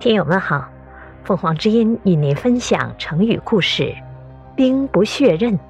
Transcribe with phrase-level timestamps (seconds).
[0.00, 0.66] 听友们好，
[1.24, 3.94] 凤凰之音与您分享成语故事
[4.56, 5.60] “兵不血刃”。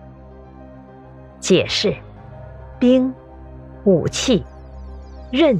[1.41, 1.93] 解释：
[2.79, 3.13] 兵，
[3.83, 4.45] 武器；
[5.33, 5.59] 刃，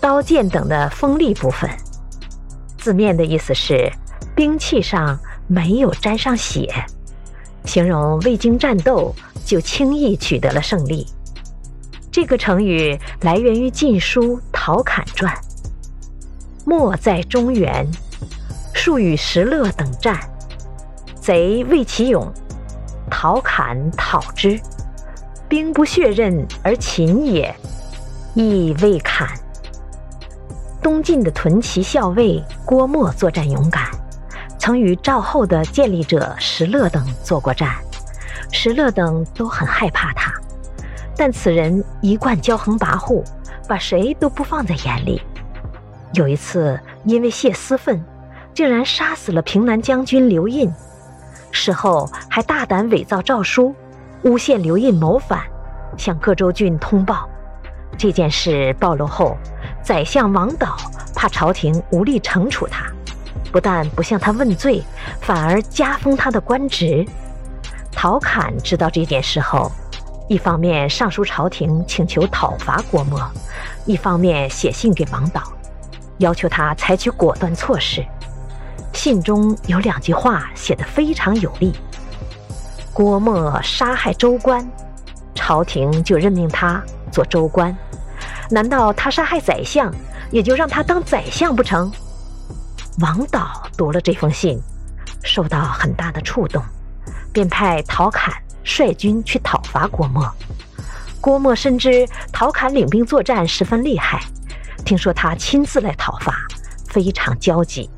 [0.00, 1.70] 刀剑等的锋利部分。
[2.76, 3.88] 字面的意思是
[4.34, 5.16] 兵器上
[5.46, 6.68] 没有沾上血，
[7.62, 11.06] 形容未经战斗就轻易取得了胜利。
[12.10, 15.32] 这个成语来源于《晋书·陶侃传》。
[16.68, 17.88] 莫在中原，
[18.74, 20.20] 数与石勒等战，
[21.18, 22.30] 贼为其勇，
[23.10, 24.60] 陶侃讨之，
[25.48, 27.56] 兵不血刃而擒也，
[28.34, 29.26] 亦未砍。
[30.82, 33.88] 东晋的屯骑校尉郭沫作战勇敢，
[34.58, 37.76] 曾与赵后的建立者石勒等作过战，
[38.52, 40.30] 石勒等都很害怕他。
[41.16, 43.24] 但此人一贯骄横跋扈，
[43.66, 45.22] 把谁都不放在眼里。
[46.14, 48.02] 有一次，因为泄私愤，
[48.54, 50.72] 竟然杀死了平南将军刘胤。
[51.50, 53.74] 事后还大胆伪造诏书，
[54.22, 55.42] 诬陷刘胤谋反，
[55.96, 57.28] 向各州郡通报。
[57.96, 59.36] 这件事暴露后，
[59.82, 60.76] 宰相王导
[61.14, 62.84] 怕朝廷无力惩处他，
[63.52, 64.82] 不但不向他问罪，
[65.20, 67.04] 反而加封他的官职。
[67.92, 69.70] 陶侃知道这件事后。
[70.30, 73.18] 一方面上书朝廷请求讨伐郭沫，
[73.86, 75.42] 一方面写信给王导，
[76.18, 78.04] 要求他采取果断措施。
[78.92, 81.72] 信中有两句话写得非常有力：
[82.92, 84.66] 郭沫杀害州官，
[85.34, 87.72] 朝廷就任命他做州官；
[88.50, 89.92] 难道他杀害宰相，
[90.30, 91.90] 也就让他当宰相不成？
[93.00, 94.60] 王导读了这封信，
[95.22, 96.62] 受到很大的触动，
[97.32, 98.34] 便派陶侃。
[98.64, 100.30] 率军去讨伐郭沫，
[101.22, 104.20] 郭沫深知陶侃领兵作战十分厉害，
[104.88, 106.34] 听说他亲自来讨伐，
[106.86, 107.90] 非常焦急，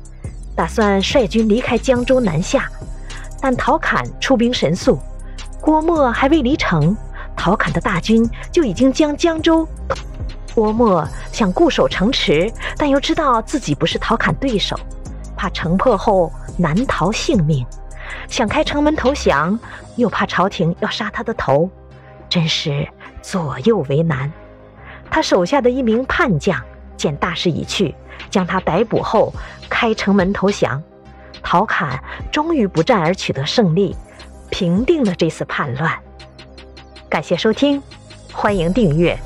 [0.53, 2.69] 打算率军离开江州南下。
[3.39, 4.99] 但陶侃出兵神速，
[5.61, 6.93] 郭沫还未离城，
[7.33, 9.65] 陶侃的大军就已经将江州。
[10.53, 14.77] 郭沫想固守城池，但又知道自己不是陶侃对手，
[15.37, 17.65] 怕城破后难逃性命。
[18.27, 19.57] 想开城门投降，
[19.95, 21.69] 又怕朝廷要杀他的头，
[22.27, 22.85] 真是
[23.21, 24.29] 左右为难。
[25.09, 26.61] 他手下的一名叛将
[27.01, 27.95] 见大势已去，
[28.29, 29.33] 将他逮捕后
[29.67, 30.81] 开城门投降。
[31.41, 31.99] 陶侃
[32.31, 33.95] 终于不战而取得胜利，
[34.51, 35.97] 平定了这次叛乱。
[37.09, 37.81] 感谢收听，
[38.31, 39.17] 欢迎订阅。